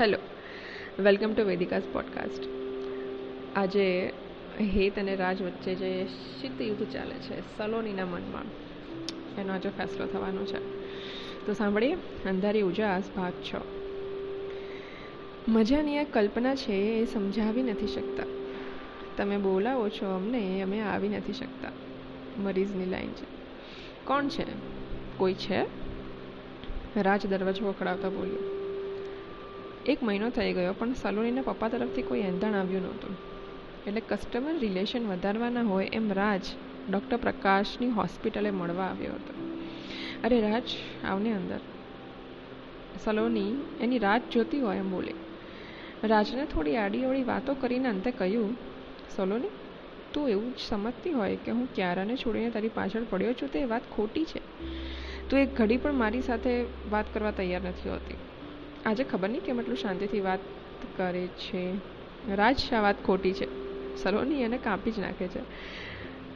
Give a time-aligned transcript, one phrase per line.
[0.00, 0.18] Hello
[1.02, 2.42] welcome to Vedika's podcast
[3.56, 4.12] આજે
[4.60, 6.06] હેત અને રાજ વચ્ચે જે
[6.40, 8.42] શીત યુદ્ધ ચાલે છે, સલોનીના મનમાં,
[9.40, 10.58] એનો આજે ફેસલો થવાનો છે.
[11.46, 11.94] તો સાંભળીએ,
[12.28, 13.54] અંધારી ઉજાસ, ભાગ છ.
[15.48, 18.22] મજાની આ કલ્પના છે એ સમજાવી નથી શકતા.
[19.16, 21.72] તમે બોલાવો છો અમને, અમે આવી નથી શકતા.
[22.38, 23.26] મરીઝની લાઈન છે.
[24.04, 24.46] કોણ છે?
[25.16, 25.66] કોઈ છે?
[26.96, 28.55] રાજ દરવાજો વખડાવતા બોલ્યો.
[29.86, 33.16] એક મહિનો થઈ ગયો, પણ સલોનીના પપ્પા તરફથી કોઈ એંધણ આવ્યું નહોતું.
[33.86, 36.40] એટલે કસ્ટમર રિલેશન વધારવાના હોય એમ રાજ
[36.90, 39.56] ડૉક્ટર પ્રકાશની હોસ્પિટલે મળવા આવ્યો હતો.
[40.24, 40.62] અરે રાજ,
[41.04, 41.60] આવને અંદર.
[43.04, 45.14] સલોની એની રાત જોતી હોય એમ બોલે.
[46.04, 48.56] રાજને થોડી આડી અવળી વાતો કરીને અંતે કહ્યું,
[49.16, 49.48] સલોની,
[50.12, 53.82] તું એવું જ સમજતી હોય કે હું ક્યારાને છોડીને તારી પાછળ પડ્યો છું, તે વાત
[53.96, 54.40] ખોટી છે.
[55.28, 58.14] તું એક ઘડી પણ મારી સાથે વાત કરવા તૈયાર નથી હોતી.
[58.86, 60.40] આજે ખબર નહીં કેમ એટલું શાંતિથી વાત
[60.96, 61.74] કરે છે.
[62.34, 63.46] રાજ શા વાત ખોટી છે.
[64.02, 65.40] સલોની એને કાપી જ નાખે છે.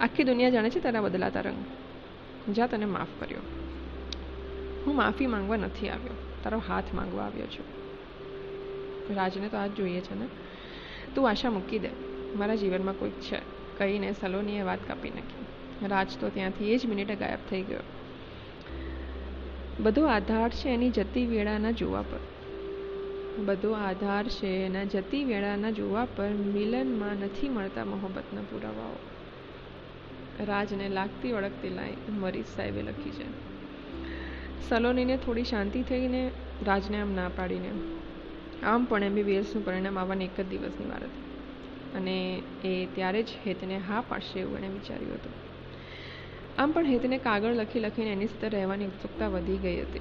[0.00, 1.64] આખી દુનિયા જાણે છે તારા બદલાતા રંગ.
[2.54, 3.38] જા તને માફ કર્યો.
[4.86, 6.12] હું માફી માંગવા નથી આવ્યો.
[6.44, 7.64] તારો હાથ માંગવા આવ્યો છું.
[9.16, 10.26] રાજને તો આ જ જોઈએ છે ને.
[11.14, 11.88] તું આશા મૂકી દે.
[12.36, 13.38] મારા જીવનમાં કોઈક છે.
[13.78, 15.44] કહીને સલોનીએ વાત કાપી નાખી.
[15.86, 17.80] રાજ તો ત્યાંથી એ જ મિનિટે ગાયબ થઈ ગયો.
[19.80, 22.35] બધો આધાર છે એની જતી વેળાના જોવા પર.
[23.44, 24.46] બધો આધાર છે.
[24.46, 28.96] એના જતી વેળાના જોવા પર મિલનમાં નથી મળતા મોહબ્બતના પુરાવાઓ.
[30.46, 33.24] રાજને લાગતી ઓળખતી લાઈન મરીઝ સાહેબે લખી છે.
[34.68, 36.30] સલોનીને થોડી શાંતિ થઈને
[36.66, 37.70] રાજને આમ ના પાડીને.
[38.62, 41.26] આમ પણ એમબીબીએસનું પરિણામ આવવાની એક જ દિવસની વાર હતી.
[41.94, 45.32] અને એ ત્યારે જ હેતને હા પાડશે એવું એણે વિચાર્યું હતું.
[46.58, 50.00] આમ પણ હેતને કાગળ લખી લખીને એની સાથે રહેવાની ઉત્સુકતા વધી ગઈ હતી.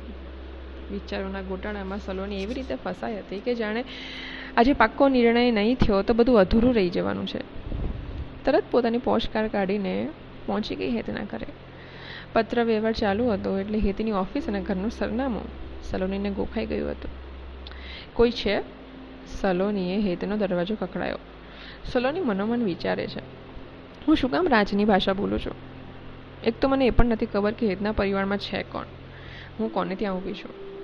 [0.91, 3.85] વિચારોના ગોટાળામાં સલોની એવી રીતે ફસાઈ હતી કે જાણે
[4.57, 7.39] આજે પાક્કો નિર્ણય નહીં થયો તો બધું અધૂરું રહી જવાનું છે.
[8.45, 10.09] તરત પોતાની પોસ્ટકાર્ડ કાઢીને
[10.45, 11.45] પહોંચી ગઈ હેતના ઘરે.
[12.33, 15.43] પત્ર વ્યવહાર ચાલુ હતો એટલે હેતની ઓફિસ અને ઘરનું સરનામું
[15.83, 17.11] સલોનીને ગોખાઈ ગયું હતું.
[18.13, 18.61] કોઈ છે?
[19.41, 21.17] સલોનીએ હેતનો દરવાજો કકડાયો
[21.91, 23.19] સલોની મનોમન વિચારે છે.
[24.07, 25.53] હું શું કામ રાજની ભાષા બોલું છું?
[26.43, 28.85] એક તો મને એ પણ નથી ખબર કે હેતના પરિવારમાં છે કોણ.
[29.59, 30.74] હું કોને ત્યાં ઊભી છું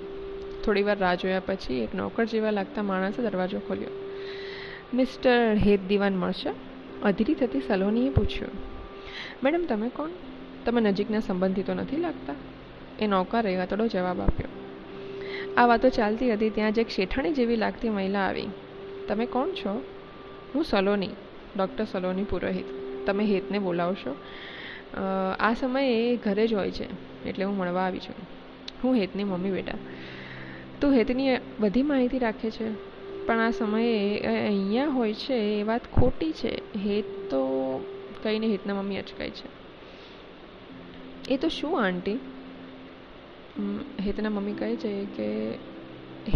[0.64, 3.92] થોડી વાર રાહ જોયા પછી એક નોકર જેવા લાગતા માણસે દરવાજો ખોલ્યો.
[4.94, 6.50] મિસ્ટર હેત દિવાન મળશે?
[7.02, 8.50] અધીરી થતી સલોનીએ પૂછ્યું.
[9.44, 10.10] મેડમ, તમે કોણ?
[10.64, 12.34] તમે નજીકના સંબંધિતો નથી લાગતા?
[13.00, 14.50] એ નોકરે અતડો જવાબ આપ્યો.
[15.56, 18.48] આ વાતો ચાલતી હતી ત્યાં જ એક શેઠાણી જેવી લાગતી મહિલા આવી.
[19.08, 19.82] તમે કોણ છો?
[20.54, 21.08] હું સલોની,
[21.56, 22.64] ડૉક્ટર સલોની પુરોહિત.
[23.06, 24.16] તમે હેતને બોલાવશો?
[25.40, 26.86] આ સમયે ઘરે જ હોય છે,
[27.28, 28.14] એટલે હું મળવા આવી છું.
[28.84, 29.78] હું હેતની મમ્મી બેટા.
[30.82, 32.92] તું હેતની બધી માહિતી રાખે છે.
[33.26, 36.78] પણ આ સમયે અહીંયા હોય છે, એ વાત ખોટી છે.
[36.78, 37.40] હેત તો
[38.22, 39.62] કહીને હેતના મમ્મી અચકાય છે.
[41.32, 42.12] એ તો શું આંટી?
[44.00, 45.50] હેતના મમ્મી કહે છે કે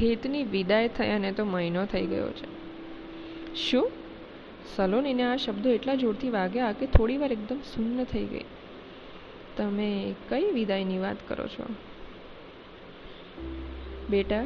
[0.03, 2.47] હેતની વિદાય થઈ અને તો મહિનો થઈ ગયો છે.
[3.55, 3.91] શું?
[4.77, 8.45] સલોનીને આ શબ્દો એટલા જોરથી વાગ્યા કે થોડી વાર એકદમ શૂન્ય થઈ ગઈ.
[9.57, 11.75] તમે કઈ વિદાયની વાત કરો છો?
[14.11, 14.45] બેટા,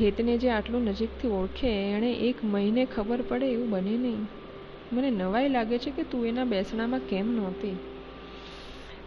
[0.00, 4.26] હેતને જે આટલું નજીકથી ઓળખે, એણે એક મહિને ખબર પડે એવું બને નહીં.
[4.92, 7.76] મને નવાઈ લાગે છે કે તું એના બેસણામાં કેમ નહોતી.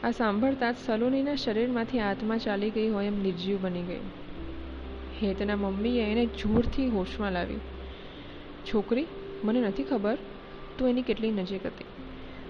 [0.03, 3.99] આ સાંભળતા જ સલોનીના શરીરમાંથી આત્મા ચાલી ગઈ હોય એમ નિર્જીવ બની ગઈ.
[5.21, 7.61] હેતના મમ્મીએ એને જોરથી હોશમાં લાવી
[8.65, 9.05] છોકરી,
[9.43, 10.17] મને નથી ખબર,
[10.77, 11.85] તું એની કેટલી નજીક હતી,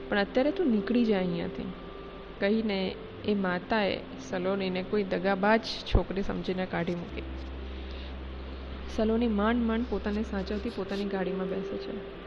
[0.09, 1.63] પણ અત્યારે તું નીકળી જાય અહીંયાથી.
[2.39, 3.99] કહીને એ માતાએ
[4.29, 7.21] સલોનીને કોઈ દગાબાજ છોકરી સમજીને કાઢી મૂકી.
[8.97, 12.19] સલોની માંડ માંડ પોતાને સાચવતી પોતાની ગાડીમાં બેસે છે.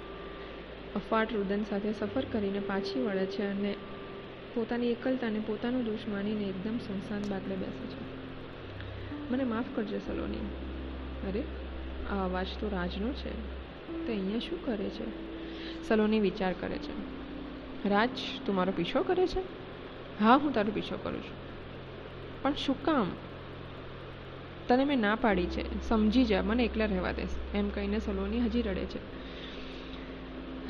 [0.94, 3.75] અફાટ રુદન સાથે સફર કરીને પાછી વળે છે અને
[4.54, 8.22] પોતાની એકલતાને પોતાનો દોષ માનીને એકદમ સુનસાન બાગડે બેસે છે.
[9.32, 10.38] મને માફ કરજે સલોની.
[11.28, 11.43] અરે,
[12.11, 13.62] આ અવાજ તો રાજનો છે.
[14.06, 15.32] તો અહીંયા શું કરે છે?
[15.88, 17.22] સલોની વિચાર કરે છે.
[17.88, 18.11] રાજ,
[18.46, 19.62] તું મારો પીછો કરે છે?
[20.22, 21.42] હા, હું તારો પીછો કરું છું.
[22.42, 23.06] પણ શું કામ?
[24.69, 25.88] તને મેં ના પાડી છે.
[25.88, 28.98] સમજી જા, મને એકલા રહેવા દેશ એમ કહીને સલોની હજી રડે છે.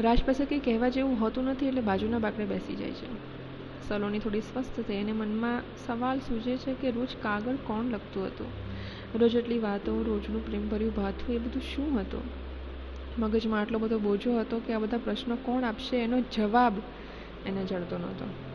[0.03, 3.33] રાજ પાસે કંઈ કહેવા જેવું હોતું નથી એટલે બાજુના બાકડે બેસી જાય છે.
[3.89, 8.47] સલોની થોડી સ્વસ્થ થઈ અને મનમાં સવાલ સૂજે છે કે રોજ કાગળ કોણ લખતું હતું?
[9.15, 12.23] રોજ એટલી વાતો, રોજનું પ્રેમભર્યું ભાથું, એ બધું શું હતું?
[13.19, 15.97] મગજમાં આટલો બધો બોજો હતો કે આ બધા પ્રશ્નો કોણ આપશે?
[15.97, 16.73] એનો જવાબ
[17.47, 18.52] એને જડતો નહોતો.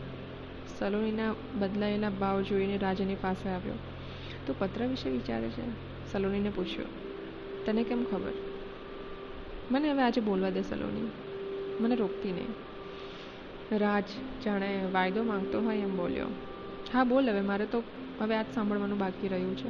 [0.78, 3.74] સલોનીના બદલાયેલા ભાવ જોઈને રાજાની પાસે આવ્યો.
[4.46, 5.88] તો પત્ર વિશે વિચારે છે?
[6.12, 7.08] સલોનીને પૂછ્યું.
[7.66, 8.32] તને કેમ ખબર?
[9.70, 11.10] મને હવે આજે બોલવા દે સલોની.
[11.80, 12.46] મને રોકતી નહીં.
[13.78, 14.04] રાજ
[14.44, 16.26] જાણે વાયદો માંગતો હોય એમ બોલ્યો.
[16.92, 17.82] હા, બોલ હવે, મારે તો
[18.20, 19.68] હવે આજ સાંભળવાનું બાકી રહ્યું છે.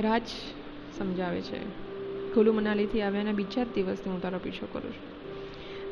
[0.00, 0.22] રાજ
[0.98, 1.86] સમજાવે છે.
[2.34, 5.16] કુલુ મનાલીથી આવ્યાના બીજા જ દિવસથી હું તારો પીછો કરું છું.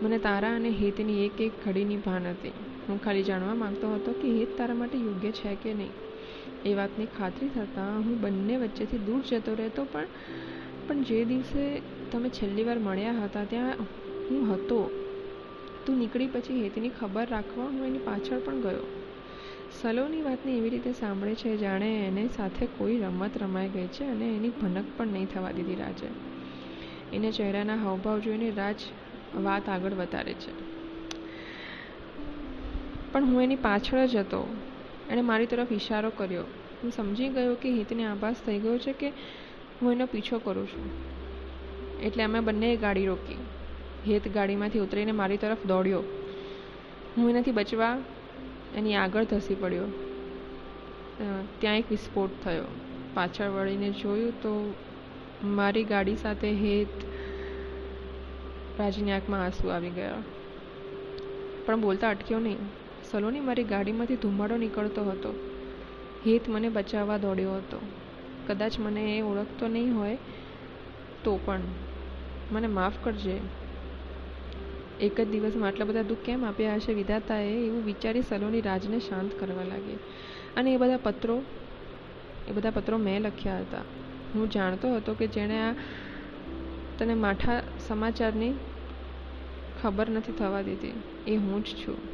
[0.04, 2.52] મને તારા અને હેતની એક એક ઘડીની ભાન હતી.
[2.88, 5.92] હું ખાલી જાણવા માંગતો હતો કે હેત તારા માટે યોગ્ય છે કે નહીં.
[6.64, 10.06] એ વાતની ખાતરી થતાં હું બંને વચ્ચેથી દૂર જતો રહેતો પણ
[10.88, 11.82] પણ જે દિવસે
[12.12, 13.74] તમે છેલ્લી વાર મળ્યા હતા ત્યાં
[14.30, 14.90] હું હતો.
[15.86, 18.86] તું નીકળી પછી હેતની ખબર રાખવા હું એની પાછળ પણ ગયો.
[19.82, 24.36] સલોની વાતને એવી રીતે સાંભળે છે, જાણે એને સાથે કોઈ રમત રમાઈ ગઈ છે અને
[24.36, 26.06] એની ભનક પણ નહીં થવા દીધી રાજે.
[27.12, 28.76] એને ચહેરાના હાવભાવ જોઈને રાજ
[29.42, 30.73] વાત આગળ વધારે છે.
[33.14, 34.42] પણ હું એની પાછળ જ હતો.
[35.10, 36.44] એણે મારી તરફ ઇશારો કર્યો.
[36.82, 39.08] હું સમજી ગયો કે હિતને આભાસ થઈ ગયો છે કે
[39.82, 40.86] હું એનો પીછો કરું છું.
[42.02, 43.40] એટલે અમે બંનેએ ગાડી રોકી.
[44.06, 46.02] હેત ગાડીમાંથી ઉતરીને મારી તરફ દોડ્યો.
[47.16, 47.98] હું એનાથી બચવા
[48.76, 49.86] એની આગળ ધસી પડ્યો.
[51.60, 52.68] ત્યાં એક વિસ્ફોટ થયો.
[53.14, 54.74] પાછળ વળીને જોયું તો
[55.58, 56.94] મારી ગાડી સાથે હેત
[58.78, 60.22] રાજની આંખમાં આંસુ આવી ગયા.
[61.66, 62.64] પણ બોલતા અટક્યો નહીં.
[63.10, 65.34] સલોની મારી ગાડીમાંથી ધુમાડો નીકળતો હતો.
[66.26, 67.80] હેત મને બચાવવા દોડ્યો હતો.
[68.46, 70.18] કદાચ મને એ ઓળખતો નહીં હોય
[71.24, 71.60] તો પણ.
[72.52, 73.40] મને માફ કરજે.
[75.00, 76.92] એક જ દિવસમાં આટલા બધા દુઃખ કેમ આપ્યા હશે?
[76.92, 79.98] વિધાતાએ એવું વિચારી સલોની રાજને શાંત કરવા લાગી.
[80.56, 81.42] અને એ બધા પત્રો,
[82.48, 83.78] એ બધા પત્રો મેં લખ્યા હતા.
[84.34, 85.74] હું જાણતો હતો કે જેણે આ
[86.98, 88.52] તને માઠા સમાચારની
[89.82, 90.92] ખબર નથી થવા દીધી.
[91.26, 92.13] એ હું જ છું.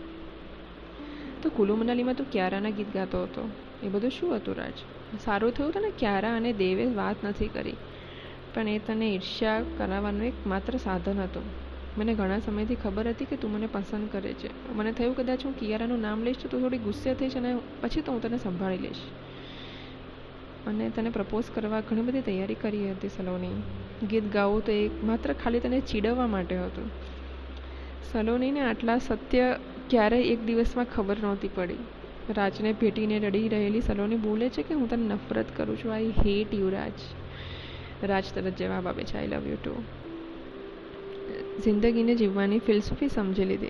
[1.43, 3.49] તો કુલુ મનાલીમાં તું ક્યારાના ગીત ગાતો હતો.
[3.83, 4.73] એ બધું શું હતું રાજ?
[5.25, 7.75] સારું થયું તને ક્યારા અને દેવે વાત નથી કરી.
[8.55, 11.43] પણ એ તને ઈર્ષ્યા કરાવવાનું એક માત્ર સાધન હતું.
[11.99, 14.73] મને ઘણા સમયથી ખબર હતી કે તું મને પસંદ કરે છે.
[14.73, 18.13] મને થયું કદાચ હું કિયારાનું નામ લઈશ તો તું થોડી ગુસ્સે થઈશ અને પછી તો
[18.13, 18.97] હું તને સંભાળી લઈશ.
[20.67, 23.63] અને તને પ્રપોઝ કરવા ઘણી બધી તૈયારી કરી હતી સલોની.
[24.07, 26.91] ગીત ગાવું તો એક માત્ર ખાલી તને ચીડવવા માટે હતું.
[28.13, 29.57] સલોનીને આટલા સત્ય
[29.91, 31.75] ક્યારેય એક દિવસમાં ખબર નહોતી પડી.
[32.37, 35.95] રાજને ભેટીને રડી રહેલી સલોની બોલે છે કે હું તને નફરત કરું છું.
[35.95, 36.93] આઈ હેટ યુ રાજ.
[38.03, 39.83] રાજ તરત જવાબ આપે છે આઈ લવ યુ ટુ
[41.65, 43.69] જિંદગીને જીવવાની ફિલસૂફી સમજી લીધી.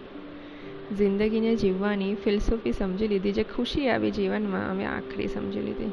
[0.97, 5.93] જિંદગીને જીવવાની ફિલસૂફી સમજી લીધી જે ખુશી આવી જીવનમાં અમે આખરી સમજી લીધી.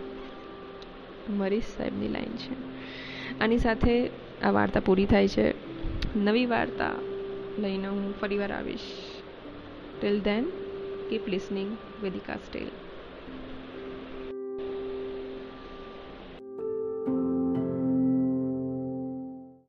[1.29, 2.55] મરીશ સાહેબની લાઈન છે.
[3.39, 4.09] આની સાથે
[4.43, 5.53] આ વાર્તા પૂરી થાય છે.
[6.17, 6.91] નવી વાર્તા
[7.59, 9.16] લઈને હું ફરીવાર આવીશ.
[10.01, 10.53] Till then,
[11.07, 12.71] keep listening Vedika's Tale.